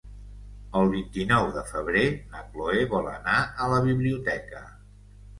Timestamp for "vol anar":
2.93-3.35